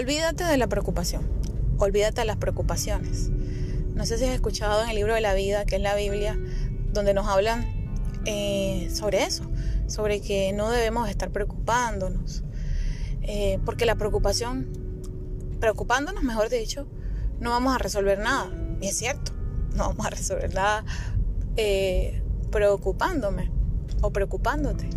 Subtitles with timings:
[0.00, 1.28] olvídate de la preocupación,
[1.76, 3.28] olvídate de las preocupaciones.
[3.94, 6.38] No sé si has escuchado en el libro de la vida, que es la Biblia,
[6.90, 7.66] donde nos hablan
[8.24, 9.44] eh, sobre eso,
[9.88, 12.44] sobre que no debemos estar preocupándonos,
[13.20, 14.70] eh, porque la preocupación,
[15.60, 16.88] preocupándonos, mejor dicho,
[17.38, 18.50] no vamos a resolver nada.
[18.80, 19.32] Y es cierto,
[19.74, 20.82] no vamos a resolver nada
[21.56, 23.50] eh, preocupándome
[24.00, 24.88] o preocupándote.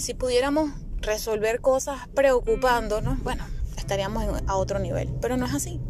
[0.00, 3.44] si pudiéramos resolver cosas preocupándonos, bueno,
[3.90, 5.80] estaríamos a otro nivel, pero no es así.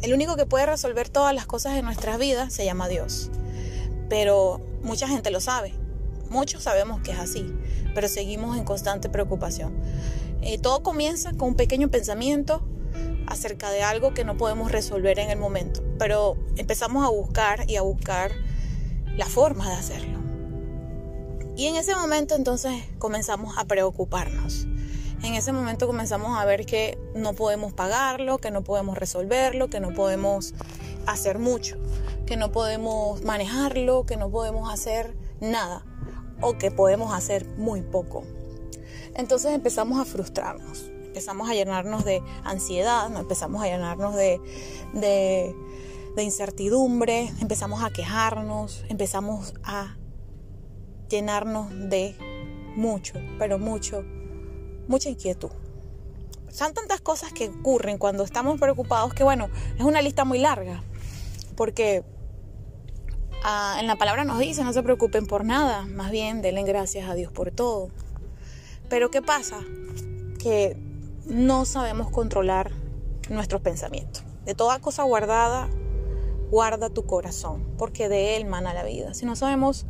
[0.00, 3.30] El único que puede resolver todas las cosas en nuestras vidas se llama Dios.
[4.08, 5.74] Pero mucha gente lo sabe.
[6.30, 7.54] Muchos sabemos que es así,
[7.94, 9.74] pero seguimos en constante preocupación.
[10.40, 12.66] Eh, todo comienza con un pequeño pensamiento
[13.26, 17.76] acerca de algo que no podemos resolver en el momento, pero empezamos a buscar y
[17.76, 18.32] a buscar
[19.14, 20.20] la forma de hacerlo.
[21.54, 24.66] Y en ese momento entonces comenzamos a preocuparnos.
[25.22, 29.80] En ese momento comenzamos a ver que no podemos pagarlo, que no podemos resolverlo, que
[29.80, 30.54] no podemos
[31.06, 31.76] hacer mucho,
[32.26, 35.84] que no podemos manejarlo, que no podemos hacer nada
[36.40, 38.24] o que podemos hacer muy poco.
[39.14, 44.40] Entonces empezamos a frustrarnos, empezamos a llenarnos de ansiedad, empezamos a llenarnos de,
[44.92, 45.54] de,
[46.14, 49.96] de incertidumbre, empezamos a quejarnos, empezamos a
[51.08, 52.14] llenarnos de
[52.76, 54.04] mucho, pero mucho,
[54.88, 55.50] mucha inquietud.
[56.50, 59.48] Son tantas cosas que ocurren cuando estamos preocupados que bueno,
[59.78, 60.82] es una lista muy larga,
[61.54, 62.04] porque
[63.44, 67.08] ah, en la palabra nos dice, no se preocupen por nada, más bien denle gracias
[67.08, 67.90] a Dios por todo.
[68.88, 69.60] Pero ¿qué pasa?
[70.38, 70.76] Que
[71.26, 72.70] no sabemos controlar
[73.28, 74.24] nuestros pensamientos.
[74.44, 75.68] De toda cosa guardada,
[76.50, 79.12] guarda tu corazón, porque de él mana la vida.
[79.14, 79.86] Si no sabemos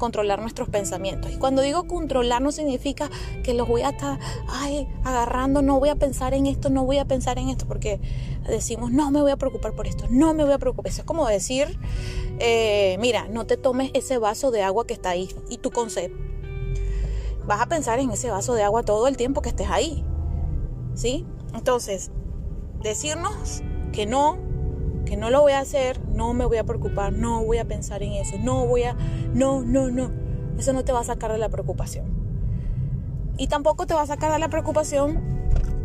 [0.00, 1.30] controlar nuestros pensamientos.
[1.30, 3.08] Y cuando digo controlar no significa
[3.44, 6.98] que los voy a estar ay, agarrando, no voy a pensar en esto, no voy
[6.98, 8.00] a pensar en esto, porque
[8.48, 10.90] decimos, no me voy a preocupar por esto, no me voy a preocupar.
[10.90, 11.78] Eso es como decir,
[12.40, 16.18] eh, mira, no te tomes ese vaso de agua que está ahí y tu concepto.
[17.46, 20.04] Vas a pensar en ese vaso de agua todo el tiempo que estés ahí.
[20.94, 21.26] ¿Sí?
[21.54, 22.10] Entonces,
[22.82, 23.62] decirnos
[23.92, 24.49] que no
[25.10, 28.00] que no lo voy a hacer, no me voy a preocupar, no voy a pensar
[28.04, 28.94] en eso, no voy a,
[29.34, 30.12] no, no, no.
[30.56, 32.06] Eso no te va a sacar de la preocupación.
[33.36, 35.20] Y tampoco te va a sacar de la preocupación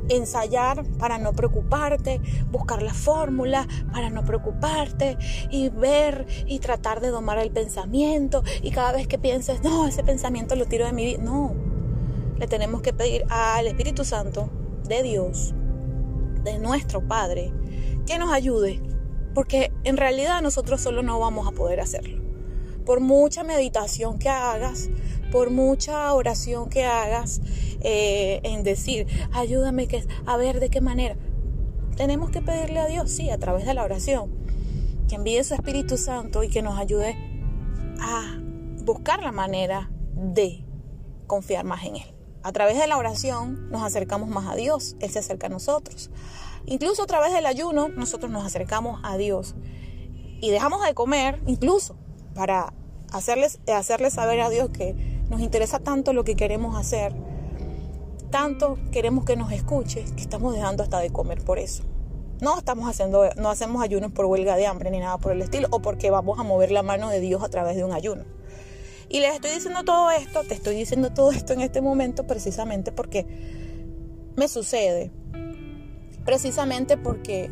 [0.09, 2.21] ensayar para no preocuparte,
[2.51, 5.17] buscar la fórmula para no preocuparte
[5.49, 10.03] y ver y tratar de domar el pensamiento y cada vez que pienses, no, ese
[10.03, 11.23] pensamiento lo tiro de mi vida.
[11.23, 11.55] No,
[12.37, 14.51] le tenemos que pedir al Espíritu Santo
[14.87, 15.55] de Dios,
[16.43, 17.51] de nuestro Padre,
[18.05, 18.94] que nos ayude
[19.35, 22.23] porque en realidad nosotros solo no vamos a poder hacerlo.
[22.85, 24.90] Por mucha meditación que hagas,
[25.31, 27.41] por mucha oración que hagas
[27.81, 29.88] eh, en decir, ayúdame
[30.25, 31.18] a ver de qué manera.
[31.97, 34.31] Tenemos que pedirle a Dios, sí, a través de la oración,
[35.09, 37.17] que envíe su Espíritu Santo y que nos ayude
[38.00, 38.40] a
[38.84, 40.63] buscar la manera de
[41.28, 42.16] confiar más en Él.
[42.44, 46.12] A través de la oración nos acercamos más a Dios, Él se acerca a nosotros.
[46.67, 49.55] Incluso a través del ayuno nosotros nos acercamos a Dios
[50.41, 51.95] y dejamos de comer, incluso
[52.33, 52.73] para
[53.11, 54.93] hacerles, hacerles saber a Dios que
[55.29, 57.13] nos interesa tanto lo que queremos hacer,
[58.31, 61.83] tanto queremos que nos escuche, que estamos dejando hasta de comer por eso.
[62.41, 65.67] No estamos haciendo, no hacemos ayunos por huelga de hambre ni nada por el estilo,
[65.71, 68.23] o porque vamos a mover la mano de Dios a través de un ayuno.
[69.07, 72.91] Y les estoy diciendo todo esto, te estoy diciendo todo esto en este momento precisamente
[72.91, 73.25] porque
[74.35, 75.11] me sucede
[76.25, 77.49] precisamente porque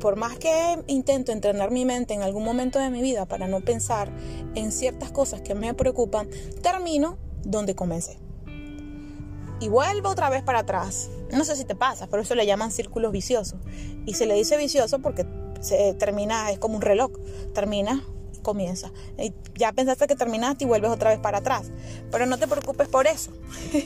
[0.00, 3.60] por más que intento entrenar mi mente en algún momento de mi vida para no
[3.60, 4.10] pensar
[4.54, 6.28] en ciertas cosas que me preocupan,
[6.62, 8.18] termino donde comencé.
[9.60, 11.10] Y vuelvo otra vez para atrás.
[11.32, 13.60] No sé si te pasa, pero eso le llaman círculos viciosos.
[14.06, 15.26] Y se le dice vicioso porque
[15.60, 17.12] se termina, es como un reloj.
[17.54, 18.02] Termina
[18.40, 18.90] comienza.
[19.18, 21.70] Y ya pensaste que terminaste y vuelves otra vez para atrás.
[22.10, 23.30] Pero no te preocupes por eso.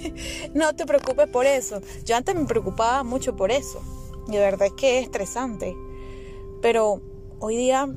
[0.54, 1.80] no te preocupes por eso.
[2.04, 3.82] Yo antes me preocupaba mucho por eso.
[4.28, 5.76] Y de verdad es que es estresante.
[6.62, 7.00] Pero
[7.40, 7.88] hoy día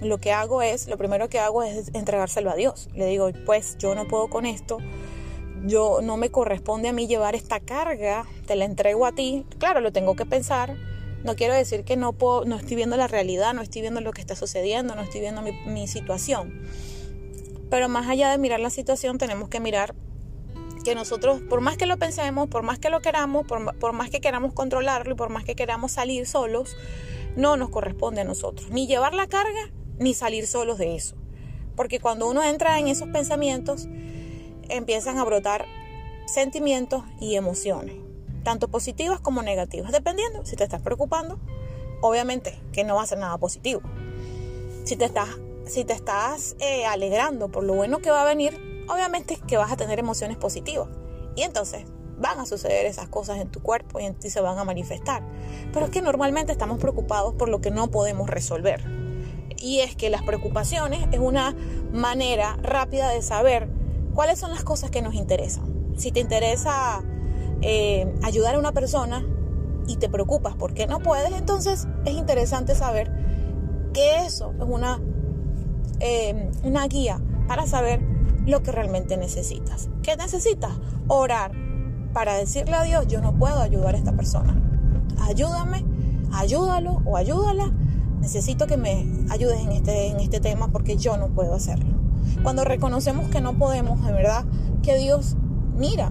[0.00, 2.88] lo que hago es, lo primero que hago es entregárselo a Dios.
[2.94, 4.78] Le digo, pues yo no puedo con esto.
[5.66, 9.44] Yo no me corresponde a mí llevar esta carga, te la entrego a ti.
[9.58, 10.74] Claro, lo tengo que pensar.
[11.22, 14.12] No quiero decir que no puedo, no estoy viendo la realidad, no estoy viendo lo
[14.12, 16.62] que está sucediendo, no estoy viendo mi, mi situación.
[17.68, 19.94] Pero más allá de mirar la situación, tenemos que mirar
[20.82, 24.20] que nosotros, por más que lo pensemos, por más que lo queramos, por, más que
[24.20, 26.76] queramos controlarlo y por más que queramos salir solos,
[27.36, 31.16] no nos corresponde a nosotros, ni llevar la carga, ni salir solos de eso.
[31.76, 33.88] Porque cuando uno entra en esos pensamientos,
[34.68, 35.66] empiezan a brotar
[36.26, 37.96] sentimientos y emociones.
[38.42, 41.38] tanto positivas como negativas, dependiendo si te estás preocupando,
[42.00, 43.82] obviamente que no va a ser nada positivo.
[44.84, 45.28] Si te estás,
[45.66, 49.72] si te estás eh, alegrando por lo bueno que va a venir, obviamente que vas
[49.72, 50.88] a tener emociones positivas.
[51.36, 51.84] Y entonces
[52.18, 55.22] van a suceder esas cosas en tu cuerpo y en ti se van a manifestar.
[55.72, 58.84] Pero es que normalmente estamos preocupados por lo que no podemos resolver.
[59.58, 61.54] Y es que las preocupaciones es una
[61.92, 63.68] manera rápida de saber
[64.14, 65.94] cuáles son las cosas que nos interesan.
[65.96, 67.02] Si te interesa
[67.62, 69.24] eh, ayudar a una persona
[69.86, 73.10] y te preocupas porque no puedes, entonces es interesante saber
[73.92, 75.00] que eso es una,
[76.00, 78.00] eh, una guía para saber
[78.46, 79.88] lo que realmente necesitas.
[80.02, 80.72] ¿Qué necesitas?
[81.08, 81.52] Orar
[82.12, 84.56] para decirle a Dios, yo no puedo ayudar a esta persona.
[85.20, 85.84] Ayúdame,
[86.32, 87.72] ayúdalo o ayúdala.
[88.20, 91.86] Necesito que me ayudes en este, en este tema porque yo no puedo hacerlo.
[92.42, 94.44] Cuando reconocemos que no podemos, de verdad,
[94.82, 95.36] que Dios
[95.76, 96.10] mira,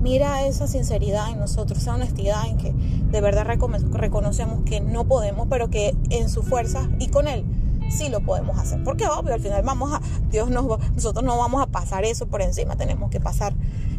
[0.00, 5.46] mira esa sinceridad en nosotros, esa honestidad en que de verdad reconocemos que no podemos,
[5.48, 7.44] pero que en su fuerza y con Él
[7.90, 8.82] sí lo podemos hacer.
[8.82, 10.00] Porque obvio, al final vamos a,
[10.30, 13.54] Dios nos, nosotros no vamos a pasar eso por encima, tenemos que pasar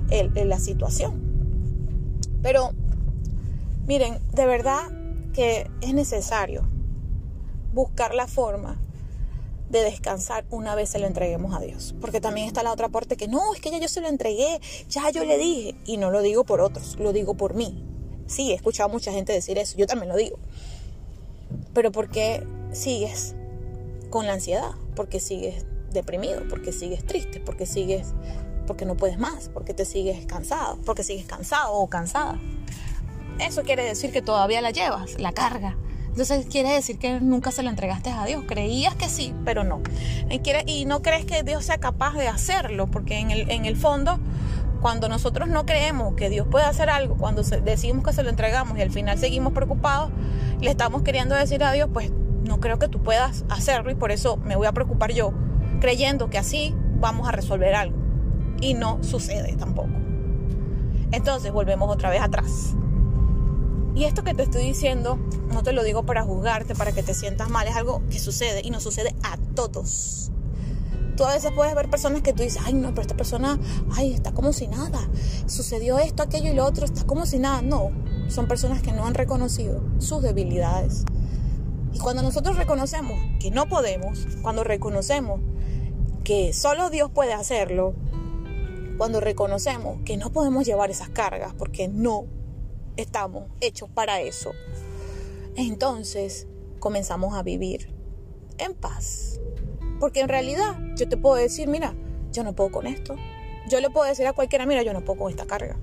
[0.10, 1.22] la situación.
[2.42, 2.72] Pero
[3.86, 4.80] miren, de verdad
[5.34, 6.64] que es necesario
[7.74, 8.80] buscar la forma
[9.70, 11.94] de descansar una vez se lo entreguemos a Dios.
[12.00, 14.62] Porque también está la otra parte que no, es que ya yo se lo entregué,
[14.90, 15.76] ya yo le dije.
[15.86, 17.84] Y no lo digo por otros, lo digo por mí.
[18.28, 20.38] Sí, he escuchado a mucha gente decir eso, yo también lo digo.
[21.74, 23.36] Pero ¿por qué sigues
[24.10, 24.72] con la ansiedad?
[24.96, 28.14] Porque sigues deprimido, porque sigues triste, porque sigues
[28.68, 32.40] porque no puedes más, porque te sigues cansado, porque sigues cansado o cansada.
[33.40, 35.78] Eso quiere decir que todavía la llevas, la carga.
[36.08, 38.44] Entonces quiere decir que nunca se lo entregaste a Dios.
[38.48, 39.82] Creías que sí, pero no.
[40.66, 44.20] Y, no crees que Dios sea capaz de hacerlo, porque en el, en el fondo,
[44.82, 48.78] cuando nosotros no creemos que Dios puede hacer algo, cuando decimos que se lo entregamos
[48.78, 50.12] y al final seguimos preocupados,
[50.60, 52.12] le estamos queriendo decir a Dios, pues
[52.48, 55.34] no creo que tú puedas hacerlo y por eso me voy a preocupar yo,
[55.80, 57.98] creyendo que así vamos a resolver algo
[58.62, 59.90] y no sucede tampoco.
[61.12, 62.76] Entonces volvemos otra vez atrás.
[63.96, 65.18] Y esto que te estoy diciendo,
[65.52, 68.62] no te lo digo para juzgarte, para que te sientas mal, es algo que sucede
[68.64, 70.32] y nos sucede a todos.
[71.16, 73.60] Tú a veces puedes ver personas que tú dices, ay no, pero esta persona,
[73.96, 75.00] ay, está como si nada.
[75.48, 77.64] Sucedió esto, aquello y lo otro, está como si nada.
[77.64, 77.90] No,
[78.28, 81.06] son personas que no han reconocido sus debilidades.
[81.98, 85.42] Y cuando nosotros reconocemos que no podemos, cuando reconocemos
[86.24, 87.96] que solo Dios puede hacerlo,
[89.00, 92.28] cuando reconocemos que no podemos llevar esas cargas porque no
[92.98, 94.52] estamos hechos para eso,
[95.56, 96.46] entonces
[96.78, 97.90] comenzamos a vivir
[98.60, 99.40] en paz.
[100.00, 101.96] Porque en realidad yo te puedo decir, mira,
[102.32, 103.16] yo no puedo con esto.
[103.72, 105.80] Yo le puedo decir a cualquiera, mira, yo no puedo con esta carga.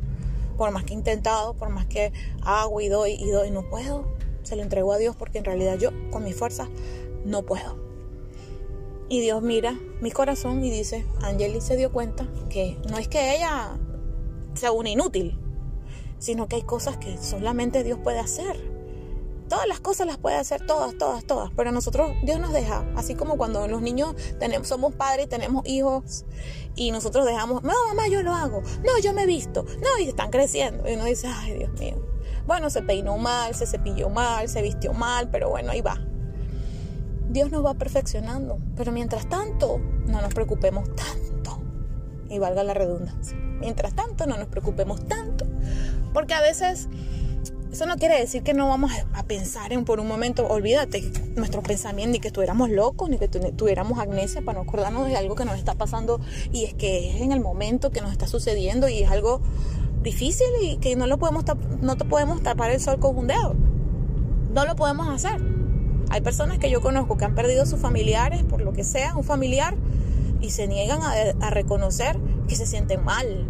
[0.56, 2.12] Por más que he intentado, por más que
[2.43, 4.14] hago y doy y doy, no puedo.
[4.55, 6.69] Se lo entrego a Dios porque en realidad yo con mi fuerza
[7.25, 7.77] no puedo.
[9.09, 13.35] Y Dios mira mi corazón y dice, Angeli se dio cuenta que no es que
[13.35, 13.77] ella
[14.55, 15.41] sea una inútil,
[16.21, 18.56] sino que hay cosas que solamente Dios puede hacer.
[19.49, 21.51] Todas las cosas las puede hacer, todas, todas, todas.
[21.56, 24.15] Pero nosotros, Dios nos deja, así como cuando los niños
[24.62, 26.27] somos padres, tenemos hijos
[26.77, 30.06] y nosotros dejamos, no, mamá, yo lo hago, no, yo me he visto, no, y
[30.06, 30.89] están creciendo.
[30.89, 32.14] Y uno dice, ay, Dios mío.
[32.46, 35.98] Bueno, se peinó mal, se cepilló mal, se vistió mal, pero bueno, ahí va.
[37.31, 38.58] Dios nos va perfeccionando.
[38.77, 41.58] Pero mientras tanto, no nos preocupemos tanto.
[42.29, 43.36] Y valga la redundancia.
[43.36, 45.46] Mientras tanto, no nos preocupemos tanto.
[46.13, 46.89] Porque a veces
[47.74, 51.60] eso no quiere decir que no vamos a pensar en por un momento, olvídate, nuestro
[51.60, 55.44] pensamiento, ni que estuviéramos locos, ni que tuviéramos amnesia para no acordarnos de algo que
[55.44, 56.20] nos está pasando
[56.53, 59.41] y es que es en el momento que nos está sucediendo y es algo
[60.05, 61.44] difícil y que no lo podemos
[61.81, 63.56] no te podemos tapar el sol con un dedo.
[64.53, 65.41] No lo podemos hacer.
[66.11, 69.25] Hay personas que yo conozco que han perdido sus familiares, por lo que sea, un
[69.25, 69.75] familiar,
[70.41, 73.49] y se niegan a, reconocer que se sienten mal.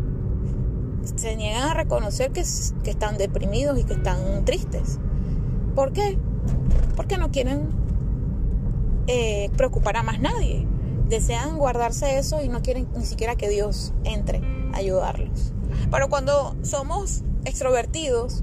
[1.17, 4.99] Se niegan a reconocer que, están deprimidos y que están tristes.
[5.75, 6.17] ¿Por qué?
[6.97, 7.69] Porque no quieren
[9.09, 10.67] eh, preocupar a más nadie.
[11.09, 14.41] Desean guardarse eso y no quieren ni siquiera que Dios entre
[14.73, 15.53] a ayudarlos.
[15.91, 18.43] Pero cuando somos extrovertidos,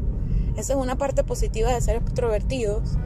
[0.58, 2.98] esa es una parte positiva de ser extrovertidos,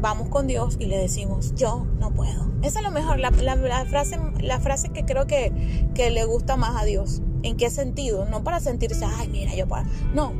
[0.00, 2.50] vamos con Dios y le decimos, yo no puedo.
[2.62, 6.80] Esa es lo mejor, la, frase, la frase que creo que, que le gusta más
[6.80, 7.22] a Dios.
[7.42, 8.26] ¿En qué sentido?
[8.26, 9.84] No para sentirse, ay, mira, yo puedo.
[10.14, 10.32] No,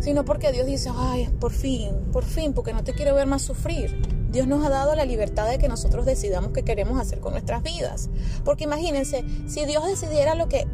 [0.00, 3.42] sino porque Dios dice, ay, por fin, por fin, porque no te quiero ver más
[3.42, 4.02] sufrir.
[4.30, 7.62] Dios nos ha dado la libertad de que nosotros decidamos qué queremos hacer con nuestras
[7.62, 8.10] vidas.
[8.44, 10.66] Porque imagínense, si Dios decidiera lo que,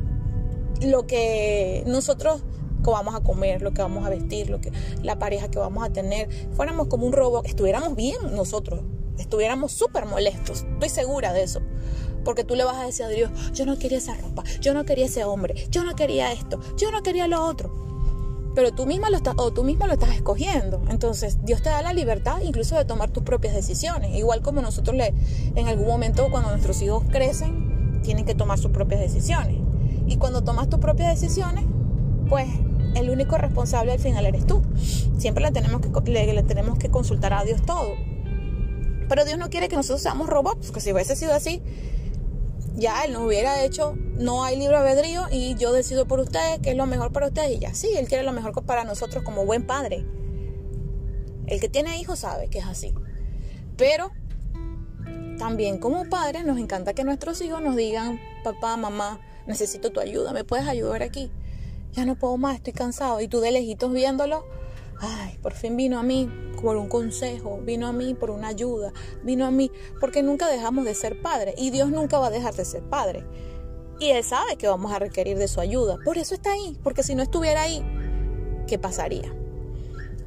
[0.80, 2.42] lo que nosotros
[2.82, 4.72] que vamos a comer, lo que vamos a vestir, lo que,
[5.02, 8.80] la pareja que vamos a tener, fuéramos como un robot, estuviéramos bien nosotros,
[9.18, 11.60] estuviéramos súper molestos, estoy segura de eso.
[12.24, 14.84] Porque tú le vas a decir a Dios, yo no quería esa ropa, yo no
[14.84, 17.88] quería ese hombre, yo no quería esto, yo no quería lo otro.
[18.54, 20.82] Pero tú misma lo estás, o tú mismo lo estás escogiendo.
[20.90, 24.14] Entonces, Dios te da la libertad incluso de tomar tus propias decisiones.
[24.16, 25.14] Igual como nosotros le,
[25.54, 29.59] en algún momento cuando nuestros hijos crecen, tienen que tomar sus propias decisiones.
[30.10, 31.64] Y cuando tomas tus propias decisiones,
[32.28, 32.48] pues
[32.96, 34.60] el único responsable al final eres tú.
[35.18, 37.94] Siempre le tenemos que, le tenemos que consultar a Dios todo.
[39.08, 41.62] Pero Dios no quiere que nosotros seamos robots, porque si hubiese sido así,
[42.74, 46.70] ya Él nos hubiera hecho, no hay libre albedrío y yo decido por ustedes qué
[46.70, 49.46] es lo mejor para ustedes y ya, sí, Él quiere lo mejor para nosotros como
[49.46, 50.04] buen padre.
[51.46, 52.92] El que tiene hijos sabe que es así.
[53.76, 54.10] Pero
[55.38, 60.32] también como padres nos encanta que nuestros hijos nos digan, papá, mamá, necesito tu ayuda,
[60.32, 61.30] ¿me puedes ayudar aquí?
[61.92, 63.20] Ya no puedo más, estoy cansado.
[63.20, 64.44] Y tú de lejitos viéndolo,
[65.00, 66.30] ay, por fin vino a mí
[66.62, 68.92] por un consejo, vino a mí por una ayuda,
[69.22, 72.54] vino a mí porque nunca dejamos de ser padre y Dios nunca va a dejar
[72.54, 73.24] de ser padre.
[73.98, 77.02] Y Él sabe que vamos a requerir de su ayuda, por eso está ahí, porque
[77.02, 77.82] si no estuviera ahí,
[78.66, 79.34] ¿qué pasaría?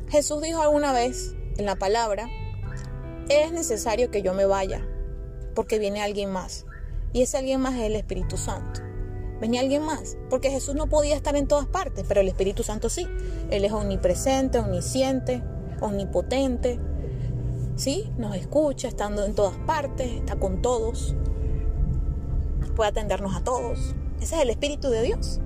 [0.10, 2.28] Jesús dijo alguna vez en la palabra,
[3.30, 4.88] es necesario que yo me vaya,
[5.56, 6.66] porque viene alguien más,
[7.14, 8.93] y ese alguien más es el Espíritu Santo
[9.40, 12.90] venía alguien más, porque Jesús no podía estar en todas partes, pero el Espíritu Santo
[12.90, 13.08] sí.
[13.50, 15.44] Él es omnipresente, omnisciente,
[15.82, 16.80] omnipotente.
[17.76, 18.12] ¿Sí?
[18.18, 21.16] Nos escucha estando en todas partes, está con todos.
[22.76, 23.96] Puede atendernos a todos.
[24.22, 25.40] Ese es el Espíritu de Dios.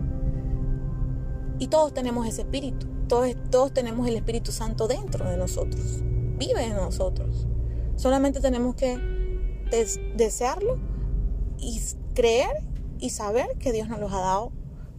[1.59, 2.85] Y todos tenemos ese Espíritu.
[3.07, 6.01] Todos, todos tenemos el Espíritu Santo dentro de nosotros.
[6.37, 7.47] Vive en nosotros.
[7.95, 8.97] Solamente tenemos que
[10.15, 10.77] desearlo
[11.57, 11.81] y
[12.13, 12.49] creer
[12.99, 14.51] y saber que Dios nos los ha dado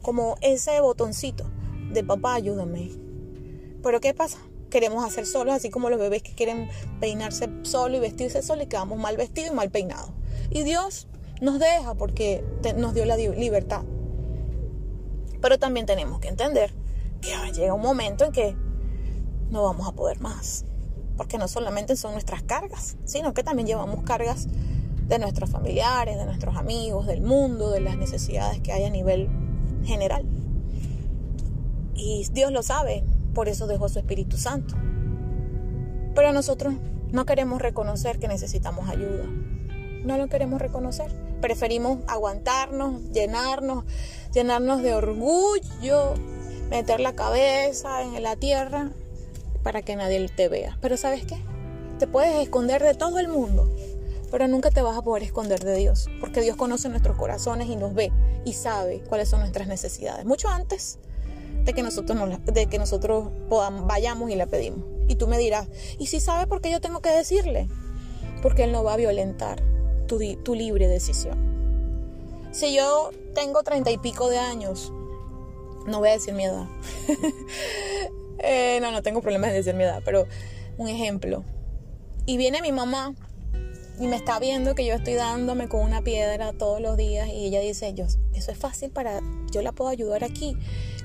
[0.02, 1.44] como ese botoncito
[1.92, 2.90] de papá, ayúdame.
[3.82, 4.38] Pero ¿qué pasa?
[4.70, 6.68] Queremos hacer solos, así como los bebés que quieren
[7.00, 10.10] peinarse solo y vestirse solo y quedamos mal vestidos y mal peinados.
[10.50, 11.08] Y Dios
[11.40, 12.44] nos deja porque
[12.76, 13.82] nos dio la libertad.
[15.40, 16.74] Pero también tenemos que entender
[17.20, 18.56] que llega un momento en que
[19.50, 20.64] no vamos a poder más.
[21.16, 24.46] Porque no solamente son nuestras cargas, sino que también llevamos cargas
[25.08, 29.28] de nuestros familiares, de nuestros amigos, del mundo, de las necesidades que hay a nivel
[29.84, 30.24] general.
[31.94, 34.74] Y Dios lo sabe, por eso dejó su Espíritu Santo.
[36.14, 36.74] Pero nosotros
[37.10, 39.24] no queremos reconocer que necesitamos ayuda.
[40.04, 41.10] No lo queremos reconocer.
[41.40, 43.84] Preferimos aguantarnos, llenarnos,
[44.32, 46.14] llenarnos de orgullo,
[46.70, 48.90] meter la cabeza en la tierra
[49.62, 50.76] para que nadie te vea.
[50.80, 51.36] Pero ¿sabes qué?
[51.98, 53.70] Te puedes esconder de todo el mundo,
[54.30, 57.76] pero nunca te vas a poder esconder de Dios, porque Dios conoce nuestros corazones y
[57.76, 58.12] nos ve
[58.44, 60.98] y sabe cuáles son nuestras necesidades, mucho antes
[61.64, 64.84] de que nosotros, de que nosotros podamos, vayamos y le pedimos.
[65.08, 65.68] Y tú me dirás,
[65.98, 67.68] ¿y si sabe por qué yo tengo que decirle?
[68.42, 69.62] Porque Él no va a violentar
[70.06, 71.38] tu, tu libre decisión.
[72.52, 74.92] Si yo tengo treinta y pico de años,
[75.86, 76.66] no voy a decir mi edad.
[78.40, 80.24] Eh, no, no tengo problemas de decir mi edad, pero
[80.76, 81.42] un ejemplo.
[82.24, 83.16] Y viene mi mamá
[84.00, 87.46] y me está viendo que yo estoy dándome con una piedra todos los días y
[87.46, 90.56] ella dice, yo, eso es fácil para, yo la puedo ayudar aquí,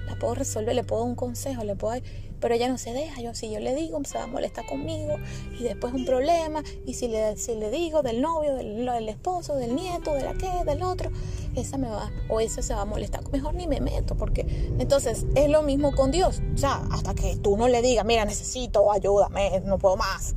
[0.05, 1.99] la puedo resolver, le puedo dar un consejo, le puedo,
[2.39, 5.15] pero ella no se deja, yo si yo le digo, se va a molestar conmigo
[5.59, 9.55] y después un problema y si le, si le digo del novio, del, del esposo,
[9.55, 11.09] del nieto, de la que, del otro,
[11.55, 14.41] esa me va, o ese se va a molestar, mejor ni me meto, porque
[14.77, 18.23] entonces es lo mismo con Dios, o sea, hasta que tú no le digas, mira,
[18.25, 20.35] necesito, ayúdame, no puedo más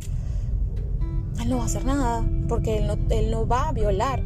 [1.41, 4.23] él no va a hacer nada porque él no, él no va a violar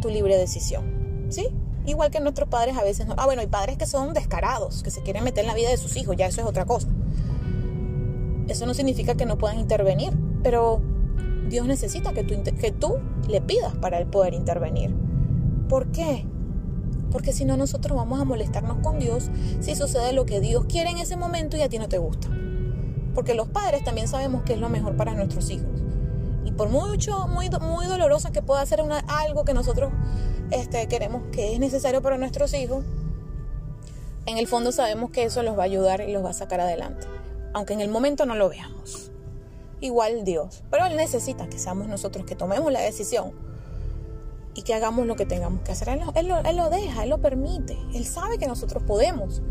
[0.00, 0.84] tu libre decisión.
[1.30, 1.48] ¿Sí?
[1.86, 3.14] Igual que nuestros padres a veces no.
[3.18, 5.76] Ah, bueno, hay padres que son descarados, que se quieren meter en la vida de
[5.76, 6.88] sus hijos, ya eso es otra cosa.
[8.48, 10.80] Eso no significa que no puedan intervenir, pero
[11.48, 14.94] Dios necesita que tú, que tú le pidas para él poder intervenir.
[15.68, 16.26] ¿Por qué?
[17.10, 19.30] Porque si no, nosotros vamos a molestarnos con Dios
[19.60, 22.28] si sucede lo que Dios quiere en ese momento y a ti no te gusta.
[23.14, 25.73] Porque los padres también sabemos que es lo mejor para nuestros hijos
[26.52, 29.92] por mucho, muy, muy dolorosa que pueda ser una, algo que nosotros
[30.50, 32.84] este, queremos que es necesario para nuestros hijos,
[34.26, 36.60] en el fondo sabemos que eso los va a ayudar y los va a sacar
[36.60, 37.06] adelante,
[37.52, 39.10] aunque en el momento no lo veamos.
[39.80, 43.32] Igual Dios, pero Él necesita que seamos nosotros que tomemos la decisión
[44.54, 45.88] y que hagamos lo que tengamos que hacer.
[45.88, 49.42] Él, él, él lo deja, Él lo permite, Él sabe que nosotros podemos,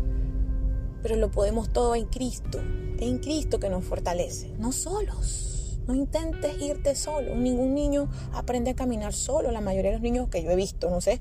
[1.02, 2.58] pero lo podemos todo en Cristo,
[2.98, 5.53] en Cristo que nos fortalece, no solos.
[5.86, 7.34] No intentes irte solo.
[7.34, 9.50] Ningún niño aprende a caminar solo.
[9.50, 11.20] La mayoría de los niños que yo he visto, no sé,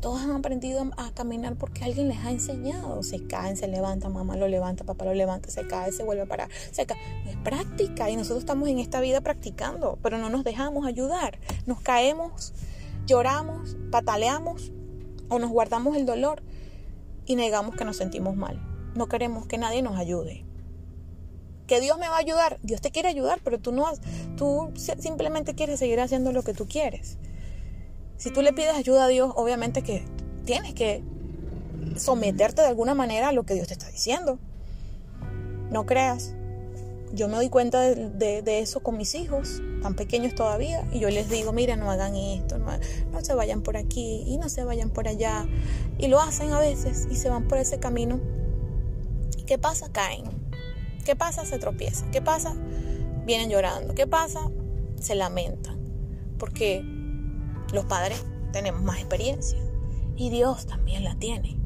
[0.00, 3.02] Todos han aprendido a caminar porque alguien les ha enseñado.
[3.02, 6.26] Se caen, se levantan, mamá lo levanta, papá lo levanta, se cae, se vuelve a
[6.26, 6.98] parar, se cae.
[7.26, 11.38] Es práctica y nosotros estamos en esta vida practicando, pero no nos dejamos ayudar.
[11.64, 12.52] Nos caemos,
[13.06, 14.70] lloramos, pataleamos
[15.28, 16.42] o nos guardamos el dolor
[17.24, 18.60] y negamos que nos sentimos mal.
[18.94, 20.45] No queremos que nadie nos ayude.
[21.66, 22.58] Que Dios me va a ayudar.
[22.62, 23.86] Dios te quiere ayudar, pero tú no
[24.36, 27.18] tú simplemente quieres seguir haciendo lo que tú quieres.
[28.16, 30.04] Si tú le pides ayuda a Dios, obviamente que
[30.44, 31.02] tienes que
[31.96, 34.38] someterte de alguna manera a lo que Dios te está diciendo.
[35.70, 36.34] No creas.
[37.12, 41.30] Yo me doy cuenta de, eso con mis hijos, tan pequeños todavía, y yo les
[41.30, 45.08] digo, mira, no hagan esto, no, se vayan por aquí y no se vayan por
[45.08, 45.46] allá.
[45.98, 48.20] Y lo hacen a veces y se van por ese camino.
[49.38, 49.90] ¿Y qué pasa?
[49.92, 50.45] Caen.
[51.06, 51.46] ¿Qué pasa?
[51.46, 52.10] Se tropiezan.
[52.10, 52.56] ¿Qué pasa?
[53.24, 53.94] Vienen llorando.
[53.94, 54.50] ¿Qué pasa?
[55.00, 55.78] Se lamentan.
[56.36, 56.82] Porque
[57.72, 59.58] los padres tenemos más experiencia
[60.16, 61.56] y Dios también la tiene.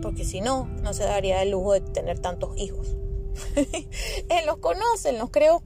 [0.00, 2.96] Porque si no, no se daría el lujo de tener tantos hijos.
[3.56, 5.60] él los conoce, Él nos creó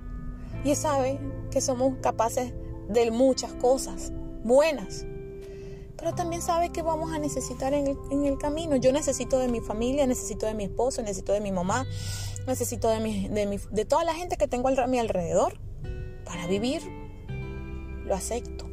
[0.64, 2.54] y sabe que somos capaces
[2.88, 4.12] de muchas cosas
[4.45, 5.04] buenas.
[5.99, 8.76] Pero también sabe que vamos a necesitar en el, camino.
[8.76, 11.87] Yo necesito de mi familia, necesito de mi esposo, necesito de mi mamá,
[12.49, 15.59] necesito de, mi, de, de toda la gente que tengo a mi alrededor
[16.25, 16.83] para vivir.
[18.05, 18.69] Lo acepto.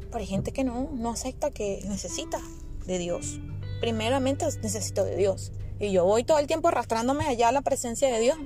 [0.00, 2.40] Pero hay gente que no, no acepta que necesita
[2.86, 3.38] de Dios.
[3.80, 5.52] Primeramente necesito de Dios.
[5.78, 8.38] Y yo voy todo el tiempo arrastrándome allá a la presencia de Dios.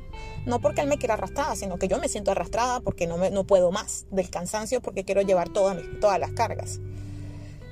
[0.46, 3.30] No porque Él me quiera arrastrada, sino que yo me siento arrastrada porque no, me,
[3.30, 6.80] no puedo más del cansancio, porque quiero llevar todas, todas las cargas.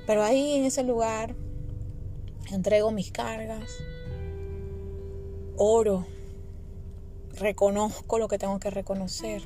[0.07, 1.35] Pero ahí en ese lugar
[2.53, 3.71] entrego mis cargas,
[5.57, 6.05] oro,
[7.38, 9.43] reconozco lo que tengo que reconocer,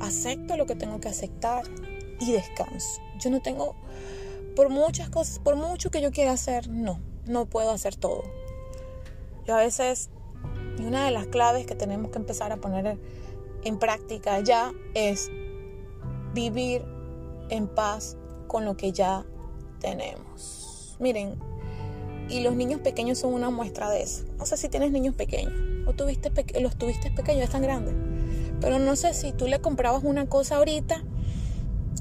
[0.00, 1.64] acepto lo que tengo que aceptar
[2.20, 3.00] y descanso.
[3.18, 3.74] Yo no tengo,
[4.56, 8.22] por muchas cosas, por mucho que yo quiera hacer, no, no puedo hacer todo.
[9.46, 10.10] Yo a veces,
[10.78, 12.98] y una de las claves que tenemos que empezar a poner
[13.64, 15.30] en práctica ya es
[16.34, 16.84] vivir
[17.48, 19.24] en paz con lo que ya
[19.80, 20.96] tenemos.
[21.00, 21.38] Miren,
[22.28, 24.24] y los niños pequeños son una muestra de eso.
[24.36, 27.94] No sé si tienes niños pequeños o tuviste los tuviste pequeños, están grandes.
[28.60, 31.02] Pero no sé si tú le comprabas una cosa ahorita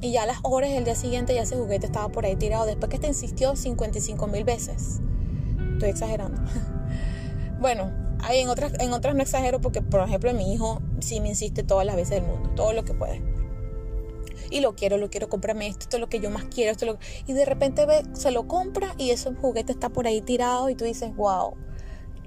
[0.01, 2.65] y ya a las horas del día siguiente ya ese juguete estaba por ahí tirado
[2.65, 4.99] después que te insistió 55 mil veces.
[5.73, 6.41] Estoy exagerando.
[7.59, 11.29] bueno, hay en otras, en otras no exagero porque, por ejemplo, mi hijo sí me
[11.29, 13.21] insiste todas las veces del mundo, todo lo que puede.
[14.49, 16.97] Y lo quiero, lo quiero, comprarme esto, esto es lo que yo más quiero, esto
[17.25, 20.85] y de repente se lo compra y ese juguete está por ahí tirado y tú
[20.85, 21.55] dices, wow,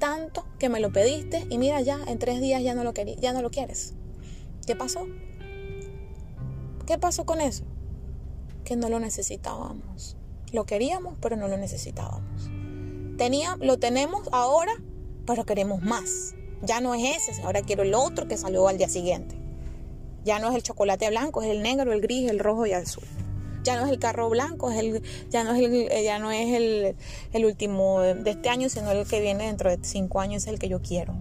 [0.00, 3.32] tanto que me lo pediste y mira ya, en tres días ya no lo, ya
[3.32, 3.94] no lo quieres.
[4.66, 5.06] ¿Qué pasó?
[6.86, 7.62] ¿Qué pasó con eso?
[8.64, 10.16] Que no lo necesitábamos.
[10.52, 12.50] Lo queríamos, pero no lo necesitábamos.
[13.16, 14.72] Tenía, lo tenemos ahora,
[15.24, 16.34] pero queremos más.
[16.62, 19.36] Ya no es ese, ahora quiero el otro que salió al día siguiente.
[20.24, 22.82] Ya no es el chocolate blanco, es el negro, el gris, el rojo y el
[22.82, 23.04] azul.
[23.62, 26.54] Ya no es el carro blanco, es el, ya no es, el, ya no es
[26.54, 26.96] el,
[27.32, 30.58] el último de este año, sino el que viene dentro de cinco años, es el
[30.58, 31.14] que yo quiero.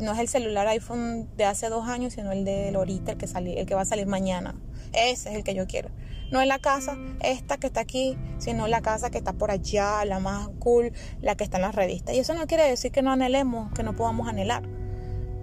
[0.00, 3.26] No es el celular iPhone de hace dos años, sino el de ahorita, el que,
[3.26, 4.54] sali, el que va a salir mañana.
[4.92, 5.90] Ese es el que yo quiero.
[6.30, 10.04] No es la casa, esta que está aquí, sino la casa que está por allá,
[10.04, 12.14] la más cool, la que está en las revistas.
[12.14, 14.68] Y eso no quiere decir que no anhelemos, que no podamos anhelar.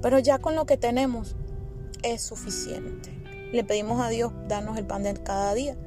[0.02, 1.38] Pero ya con lo que tenemos
[2.04, 3.10] es suficiente.
[3.54, 5.78] Le pedimos a Dios darnos el pan de cada día.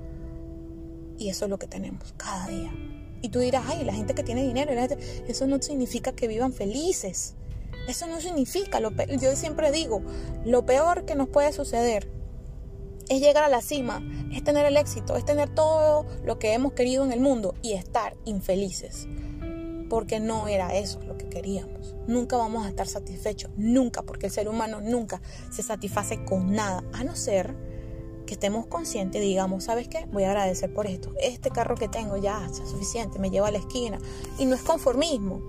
[1.18, 2.72] Y eso es lo que tenemos, cada día.
[3.22, 4.72] Y tú dirás, ay, la gente que tiene dinero,
[5.26, 7.34] eso no significa que vivan felices.
[7.88, 10.02] Eso no significa, lo yo siempre digo,
[10.44, 12.10] lo peor que nos puede suceder
[13.08, 14.02] es llegar a la cima,
[14.32, 17.72] es tener el éxito, es tener todo lo que hemos querido en el mundo y
[17.72, 19.06] estar infelices.
[19.88, 21.94] Porque no era eso lo que queríamos.
[22.08, 26.82] Nunca vamos a estar satisfechos, nunca, porque el ser humano nunca se satisface con nada,
[26.92, 27.54] a no ser
[28.26, 30.06] que estemos conscientes y digamos, ¿sabes qué?
[30.12, 31.12] Voy a agradecer por esto.
[31.20, 33.98] Este carro que tengo ya es suficiente, me lleva a la esquina.
[34.38, 35.42] Y no es conformismo.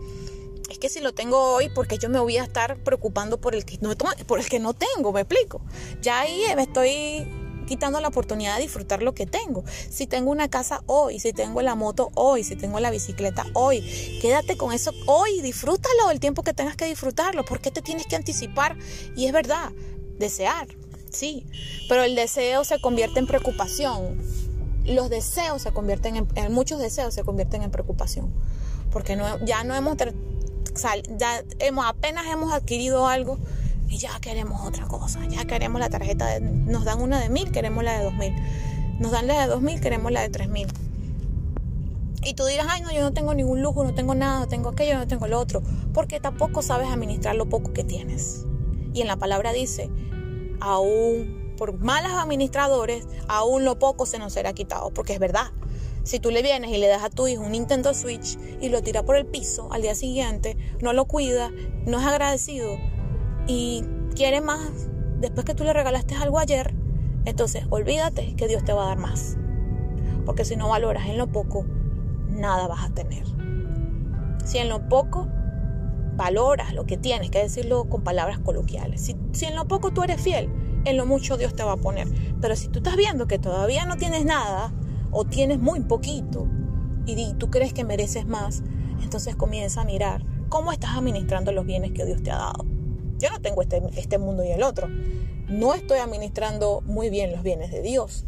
[0.69, 3.65] Es que si lo tengo hoy, porque yo me voy a estar preocupando por el
[3.65, 5.61] que no, por el que no tengo, me explico.
[6.01, 7.27] Ya ahí me estoy
[7.67, 9.63] quitando la oportunidad de disfrutar lo que tengo.
[9.89, 13.81] Si tengo una casa hoy, si tengo la moto hoy, si tengo la bicicleta hoy,
[14.21, 17.45] quédate con eso hoy, disfrútalo el tiempo que tengas que disfrutarlo.
[17.45, 18.77] ¿Por qué te tienes que anticipar?
[19.15, 19.71] Y es verdad,
[20.17, 20.67] desear,
[21.17, 21.45] sí,
[21.89, 24.17] pero el deseo se convierte en preocupación.
[24.85, 28.31] Los deseos se convierten en, muchos deseos se convierten en preocupación,
[28.91, 29.97] porque ya no hemos,
[31.17, 33.37] ya hemos apenas hemos adquirido algo
[33.89, 37.51] y ya queremos otra cosa, ya queremos la tarjeta, de, nos dan una de mil,
[37.51, 38.33] queremos la de dos mil,
[38.99, 40.67] nos dan la de dos mil, queremos la de tres mil.
[42.23, 44.69] Y tú dirás, ay, no, yo no tengo ningún lujo, no tengo nada, no tengo
[44.69, 45.61] aquello, no tengo lo otro.
[45.93, 48.43] Porque tampoco sabes administrar lo poco que tienes.
[48.93, 49.89] Y en la palabra dice,
[50.59, 54.91] aún por malas administradores, aún lo poco se nos será quitado.
[54.91, 55.51] Porque es verdad.
[56.03, 58.81] Si tú le vienes y le das a tu hijo un Nintendo Switch y lo
[58.81, 61.51] tira por el piso al día siguiente, no lo cuida,
[61.85, 62.77] no es agradecido
[63.45, 63.83] y
[64.15, 64.87] quiere más
[65.19, 66.73] después que tú le regalaste algo ayer,
[67.25, 69.37] entonces olvídate que Dios te va a dar más.
[70.25, 71.65] Porque si no valoras en lo poco,
[72.29, 73.25] nada vas a tener.
[74.45, 75.27] Si en lo poco
[76.17, 79.01] valoras lo que tienes, que decirlo con palabras coloquiales.
[79.31, 80.49] Si, en lo poco tú eres fiel,
[80.83, 82.07] en lo mucho Dios te va a poner.
[82.41, 84.73] Pero si tú estás viendo que todavía no tienes nada
[85.11, 86.47] o tienes muy poquito
[87.05, 88.63] y tú crees que mereces más,
[89.01, 92.65] entonces comienza a mirar cómo estás administrando los bienes que Dios te ha dado.
[93.19, 94.87] Yo no tengo este, este mundo y el otro.
[95.47, 98.25] No estoy administrando muy bien los bienes de Dios.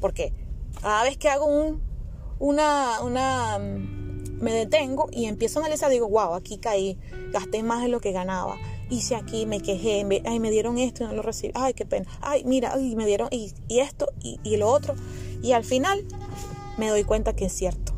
[0.00, 0.32] Porque
[0.80, 1.82] cada vez que hago un,
[2.38, 3.99] una, una, mm,
[4.40, 6.98] me detengo y empiezo a analizar, digo, wow, aquí caí,
[7.32, 8.56] gasté más de lo que ganaba.
[8.88, 11.52] Hice aquí, me quejé, me, ay, me dieron esto y no lo recibí.
[11.54, 12.06] Ay, qué pena.
[12.20, 14.94] Ay, mira, ay, me dieron y, esto y, y lo otro.
[15.42, 16.04] Y al final
[16.78, 17.92] me doy cuenta que es cierto.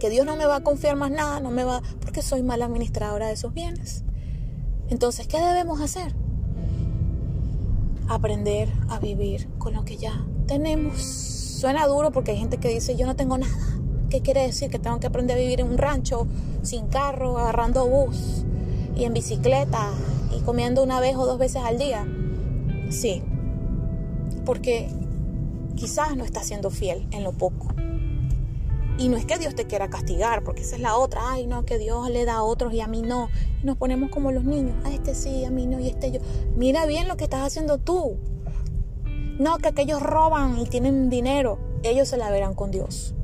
[0.00, 2.64] Que Dios no me va a confiar más nada, no me va, porque soy mala
[2.64, 4.02] administradora de esos bienes.
[4.88, 6.14] Entonces, ¿qué debemos hacer?
[8.08, 11.00] Aprender a vivir con lo que ya tenemos.
[11.02, 13.75] Suena duro porque hay gente que dice, yo no tengo nada.
[14.10, 14.70] ¿Qué quiere decir?
[14.70, 16.26] Que tengo que aprender a vivir en un rancho,
[16.62, 18.44] sin carro, agarrando bus
[18.96, 19.90] y en bicicleta
[20.36, 22.06] y comiendo una vez o dos veces al día.
[22.90, 23.22] Sí,
[24.44, 24.88] porque
[25.74, 27.68] quizás no estás siendo fiel en lo poco.
[28.98, 31.20] Y no es que Dios te quiera castigar, porque esa es la otra.
[31.30, 33.28] Ay, no, que Dios le da a otros y a mí no.
[33.62, 34.74] Y nos ponemos como los niños.
[34.86, 36.20] A este sí, a mí no, y este yo.
[36.56, 38.16] Mira bien lo que estás haciendo tú.
[39.38, 41.58] No, que aquellos roban y tienen dinero.
[41.82, 43.15] Ellos se la verán con Dios.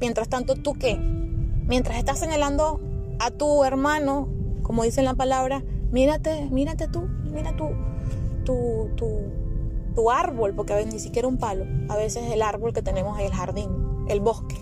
[0.00, 0.96] Mientras tanto, ¿tú qué?
[0.96, 2.80] Mientras estás señalando
[3.18, 4.28] a tu hermano,
[4.62, 7.70] como dice la palabra, mírate, mírate tú, mira tú,
[8.44, 9.20] tu, tu,
[9.94, 11.64] tu árbol, porque a veces ni siquiera un palo.
[11.88, 14.56] A veces el árbol que tenemos en el jardín, el bosque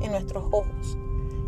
[0.00, 0.96] en nuestros ojos.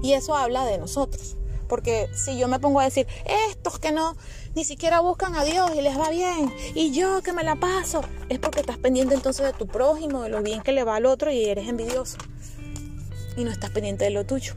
[0.03, 1.37] Y eso habla de nosotros.
[1.69, 3.07] Porque si yo me pongo a decir,
[3.49, 4.17] estos que no,
[4.57, 8.03] ni siquiera buscan a Dios y les va bien, y yo que me la paso,
[8.29, 11.07] es porque estás pendiente entonces de tu prójimo, de lo bien que le va al
[11.07, 12.19] otro y eres envidioso.
[13.37, 14.55] Y no estás pendiente de lo tuyo.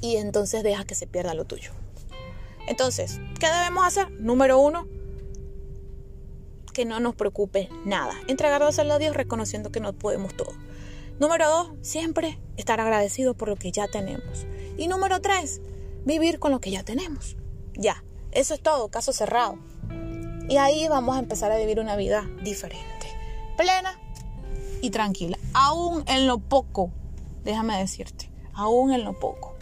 [0.00, 1.72] Y entonces dejas que se pierda lo tuyo.
[2.66, 4.10] Entonces, ¿qué debemos hacer?
[4.12, 4.86] Número uno,
[6.72, 8.14] que no nos preocupe nada.
[8.28, 10.52] Entregárselo a Dios reconociendo que no podemos todo.
[11.18, 14.46] Número dos, siempre estar agradecido por lo que ya tenemos.
[14.76, 15.60] Y número tres,
[16.04, 17.36] vivir con lo que ya tenemos.
[17.74, 19.58] Ya, eso es todo, caso cerrado.
[20.48, 23.06] Y ahí vamos a empezar a vivir una vida diferente,
[23.56, 23.98] plena
[24.80, 25.38] y tranquila.
[25.52, 26.90] Aún en lo poco,
[27.44, 29.54] déjame decirte, aún en lo poco.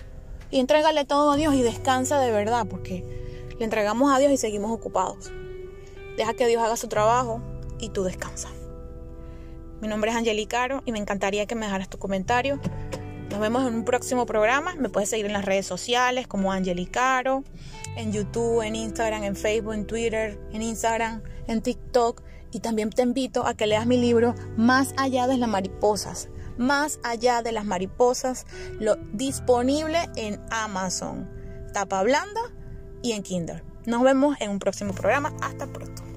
[0.50, 3.04] Y entrégale todo a Dios y descansa de verdad, porque
[3.58, 5.30] le entregamos a Dios y seguimos ocupados.
[6.16, 7.40] Deja que Dios haga su trabajo
[7.78, 8.48] y tú descansa.
[9.80, 12.60] Mi nombre es Angelicaro y me encantaría que me dejaras tu comentario.
[13.30, 14.74] Nos vemos en un próximo programa.
[14.74, 17.44] Me puedes seguir en las redes sociales como Angelicaro,
[17.96, 22.22] en YouTube, en Instagram, en Facebook, en Twitter, en Instagram, en TikTok.
[22.52, 26.28] Y también te invito a que leas mi libro Más allá de las mariposas.
[26.58, 28.46] Más allá de las mariposas,
[28.78, 31.28] lo disponible en Amazon,
[31.72, 32.40] tapa blanda
[33.02, 33.62] y en Kindle.
[33.86, 35.34] Nos vemos en un próximo programa.
[35.40, 36.10] Hasta pronto.